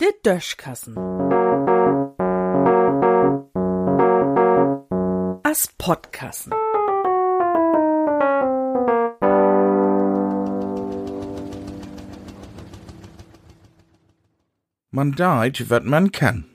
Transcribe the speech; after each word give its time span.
Der 0.00 0.12
Döschkassen. 0.24 0.96
As 5.42 5.68
Podkassen. 5.78 6.52
Man 14.92 15.12
deit, 15.12 15.70
wat 15.70 15.84
man 15.84 16.10
kann. 16.12 16.46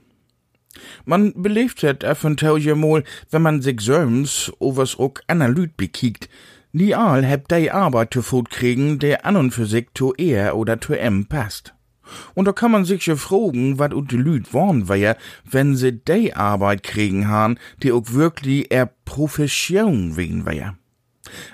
Man 1.05 1.33
beleeft 1.35 1.81
het 1.81 2.03
eventuell 2.03 2.75
mal, 2.75 3.03
wenn 3.29 3.41
man 3.41 3.61
sich 3.61 3.79
söms 3.81 4.51
overs 4.59 4.97
ook 4.97 5.21
analyt 5.27 5.75
bekiekt. 5.77 6.29
Nie 6.77 6.93
all 6.93 7.23
heb 7.23 7.47
dei 7.47 7.71
Arbeit 7.71 8.13
zu 8.13 8.21
Fut 8.21 8.49
kriegen, 8.49 8.99
der 8.99 9.25
an 9.25 9.37
und 9.37 9.51
für 9.51 9.65
sich 9.65 9.87
zu 9.93 10.13
er 10.17 10.57
oder 10.57 10.81
zu 10.81 10.91
em 10.91 11.25
passt. 11.25 11.73
Und 12.33 12.49
da 12.49 12.51
kann 12.51 12.71
man 12.71 12.83
sich 12.83 13.05
ja 13.05 13.15
fragen, 13.15 13.79
wat 13.79 13.93
ut 13.93 14.11
die 14.11 14.17
Lüd 14.17 14.53
worn 14.53 14.89
wär, 14.89 15.15
wenn 15.49 15.77
se 15.77 15.93
dei 15.93 16.35
Arbeit 16.35 16.83
kriegen 16.83 17.29
han, 17.29 17.57
die 17.81 17.93
ook 17.93 18.13
wirklich 18.13 18.71
er 18.71 18.89
Profession 19.05 20.17
wen 20.17 20.45
wär. 20.45 20.75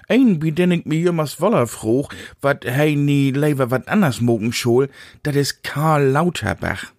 Ein, 0.08 0.40
bi 0.40 0.55
ich 0.58 0.86
mir 0.86 0.99
jemals 0.99 1.40
woller 1.40 1.68
froh, 1.68 2.08
wat 2.41 2.66
hei 2.66 2.96
nie 2.96 3.30
lever 3.30 3.70
wat 3.70 3.90
anders 3.90 4.22
mogen 4.22 4.54
schol, 4.54 4.90
dat 5.22 5.35
is 5.35 5.62
Karl 5.62 6.04
Lauterbach. 6.04 6.94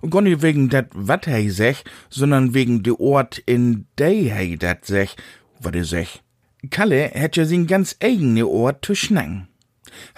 Und 0.00 0.10
gar 0.10 0.22
nicht 0.22 0.42
wegen 0.42 0.70
dat 0.70 0.86
wat 0.92 1.28
hei 1.28 1.48
sech, 1.50 1.84
sondern 2.10 2.52
wegen 2.52 2.82
de 2.82 2.98
Ort 2.98 3.38
in 3.46 3.86
dei 3.94 4.28
hei 4.34 4.56
dat 4.56 4.86
sech, 4.86 5.14
wat 5.60 5.76
er 5.76 5.84
sech. 5.84 6.24
Kalle 6.70 7.10
hätt 7.12 7.36
ja 7.36 7.44
sin 7.44 7.66
ganz 7.66 7.96
eigene 8.02 8.46
Ort 8.46 8.84
zu 8.84 8.94
schnacken. 8.94 9.48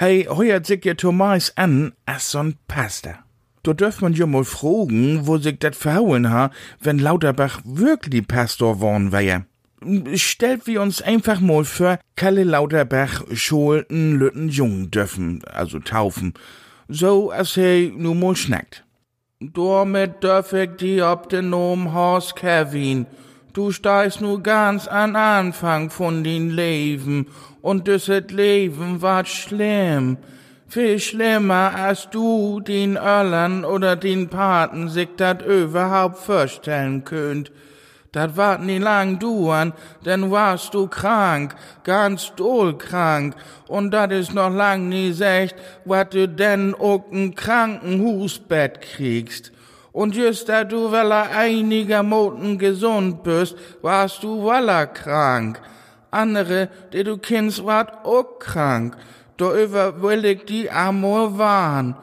Hei 0.00 0.26
heuert 0.28 0.66
sich 0.66 0.84
ja 0.84 0.94
Thomas 0.94 1.52
an, 1.56 1.92
as 2.06 2.30
so'n 2.30 2.56
Pasta. 2.68 3.18
Da 3.62 3.72
dürft 3.72 4.00
man 4.00 4.14
ja 4.14 4.26
mal 4.26 4.44
fragen, 4.44 5.26
wo 5.26 5.38
sich 5.38 5.58
dat 5.58 5.76
verhauen 5.76 6.30
ha, 6.30 6.50
wenn 6.80 6.98
Lauterbach 6.98 7.60
wirklich 7.64 8.26
Pastor 8.26 8.80
worn 8.80 9.12
wär 9.12 9.44
stellt 10.14 10.66
wir 10.66 10.82
uns 10.82 11.02
einfach 11.02 11.40
mal 11.40 11.64
vor, 11.64 11.98
Kalle 12.16 12.44
Lauterbach 12.44 13.24
Scholten 13.32 14.18
Lütten 14.18 14.48
Jung 14.48 14.90
dürfen, 14.90 15.42
also 15.44 15.78
taufen, 15.78 16.34
so 16.88 17.30
als 17.30 17.56
er 17.56 17.90
nu 17.90 18.14
mal 18.14 18.36
schnackt. 18.36 18.84
Damit 19.40 20.22
dürf 20.22 20.52
ich 20.54 20.70
die 20.80 21.02
ob 21.02 21.28
den 21.28 21.50
Nom 21.50 21.92
Haus 21.92 22.34
Kevin. 22.34 23.06
Du 23.56 23.72
steigst 23.72 24.20
nu 24.20 24.42
ganz 24.42 24.86
an 24.86 25.16
Anfang 25.16 25.88
von 25.88 26.22
din 26.22 26.50
Leben 26.50 27.28
und 27.62 27.88
düsset 27.88 28.30
Leben 28.30 29.00
wat 29.00 29.28
schlimm. 29.28 30.18
Viel 30.68 30.98
schlimmer 30.98 31.74
als 31.74 32.10
du 32.10 32.60
den 32.60 32.98
Öllern 32.98 33.64
oder 33.64 33.96
den 33.96 34.28
Paten 34.28 34.90
sich 34.90 35.08
dat 35.16 35.40
überhaupt 35.40 36.18
vorstellen 36.18 37.04
könnt. 37.04 37.50
Dat 38.12 38.36
wart 38.36 38.62
nie 38.62 38.76
lang 38.76 39.18
duan, 39.18 39.72
denn 40.04 40.30
warst 40.30 40.74
du 40.74 40.86
krank, 40.86 41.54
ganz 41.82 42.34
doll 42.36 42.76
krank, 42.76 43.36
und 43.68 43.90
dat 43.90 44.12
is 44.12 44.34
noch 44.34 44.52
lang 44.54 44.90
nie 44.90 45.12
secht, 45.12 45.56
wat 45.86 46.12
du 46.12 46.28
denn 46.28 46.74
ook 46.74 47.10
n 47.10 47.34
Krankenhusbett 47.34 48.82
kriegst. 48.82 49.55
Und 49.96 50.14
just 50.14 50.50
da 50.50 50.62
du 50.62 50.92
weller 50.92 51.30
einiger 51.34 52.02
Moten 52.02 52.58
gesund 52.58 53.22
bist, 53.22 53.56
warst 53.80 54.22
du 54.22 54.44
weller 54.44 54.86
krank. 54.88 55.58
Andere, 56.10 56.68
die 56.92 57.02
du 57.02 57.16
kennst, 57.16 57.64
wart 57.64 58.04
ook 58.04 58.40
krank. 58.40 58.94
Da 59.38 59.46
überwillig 59.58 60.44
die 60.44 60.70
Amor 60.70 61.38
waren. 61.38 61.96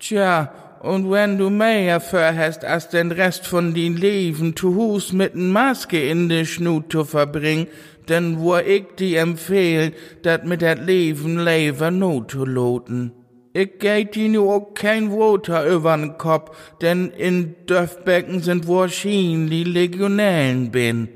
Tja, 0.00 0.54
und 0.80 1.10
wenn 1.10 1.36
du 1.36 1.50
mehr 1.50 2.00
vorhast, 2.00 2.64
als 2.64 2.88
den 2.88 3.12
Rest 3.12 3.46
von 3.46 3.74
din 3.74 3.98
Leben 3.98 4.56
zu 4.56 4.74
Hus 4.74 5.12
mit 5.12 5.34
n 5.34 5.52
Maske 5.52 6.00
in 6.08 6.30
de 6.30 6.46
Schnut 6.46 6.90
zu 6.90 7.04
verbringen, 7.04 7.66
denn 8.08 8.38
wo 8.40 8.56
ich 8.56 8.86
die 8.98 9.16
empfehlen, 9.16 9.92
dat 10.22 10.46
mit 10.46 10.62
dat 10.62 10.78
Leben 10.78 11.38
lever 11.44 11.90
not 11.90 12.30
zu 12.30 12.46
loten. 12.46 13.12
Ich 13.56 13.78
die 14.12 14.28
nu 14.28 14.50
auch 14.50 14.74
kein 14.74 15.12
Water 15.12 15.64
übern 15.64 16.18
Kopf, 16.18 16.56
denn 16.80 17.10
in 17.10 17.54
Dörfbecken 17.66 18.42
sind 18.42 18.66
wahrscheinlich 18.66 19.64
Legionellen 19.64 20.72
bin. 20.72 21.06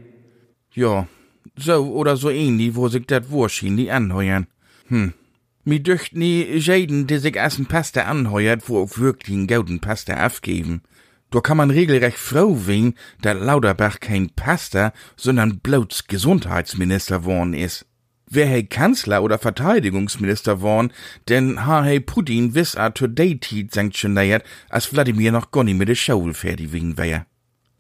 Ja, 0.73 1.09
so 1.57 1.93
oder 1.93 2.17
so 2.17 2.31
ähnlich, 2.31 2.77
wo 2.77 2.87
sich 2.87 3.07
dat 3.07 3.33
wahrscheinlich 3.33 3.91
anheuern. 3.91 4.47
Hm. 4.87 5.15
Mi 5.65 5.83
dücht 5.83 6.15
nie 6.15 6.45
jeden, 6.45 7.09
die 7.09 7.19
sich 7.19 7.35
essen 7.35 7.67
Pasta 7.67 8.03
anheuert, 8.03 8.69
wo 8.69 8.85
auch 8.85 8.99
wirklich 8.99 9.37
einen 9.37 9.49
guten 9.49 9.81
Pasta 9.81 10.15
abgeben. 10.15 10.83
Da 11.33 11.41
kann 11.41 11.57
man 11.57 11.73
regelrecht 11.73 12.19
froh 12.19 12.57
wehen, 12.67 12.95
dat 13.21 13.41
Lauterbach 13.41 13.99
kein 13.99 14.31
Pasta, 14.31 14.93
sondern 15.17 15.59
bloß 15.59 16.07
Gesundheitsminister 16.07 17.25
worn 17.25 17.53
is. 17.53 17.85
Wer 18.31 18.47
hey 18.47 18.65
Kanzler 18.65 19.23
oder 19.23 19.39
Verteidigungsminister 19.39 20.61
worn, 20.61 20.93
denn 21.31 21.65
ha 21.65 21.83
hey 21.83 21.99
Putin 21.99 22.55
wiss 22.55 22.77
a 22.77 22.91
today 22.91 23.39
tit 23.39 23.73
sanktioniert, 23.73 24.45
als 24.69 24.93
Wladimir 24.93 25.33
noch 25.33 25.51
gar 25.51 25.65
nie 25.65 25.73
mit 25.73 25.89
de 25.89 25.95
Schau 25.95 26.31
fertig 26.35 26.73
wegen 26.73 26.99
wär. 26.99 27.25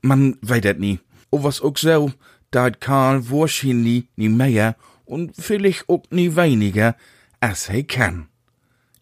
Man 0.00 0.38
weidet 0.40 0.78
nie. 0.80 1.00
O 1.30 1.44
was 1.44 1.60
ook 1.60 1.78
so, 1.78 2.12
da 2.50 2.64
hat 2.64 2.80
Karl 2.80 3.30
wahrscheinlich 3.30 4.06
nie 4.16 4.30
mehr 4.30 4.76
und 5.04 5.36
vielleicht 5.36 5.86
auch 5.88 6.04
nie 6.10 6.34
weniger, 6.34 6.96
as 7.40 7.68
he 7.68 7.82
kann. 7.82 8.28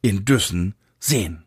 In 0.02 0.24
Düssen 0.24 0.74
sehen. 0.98 1.45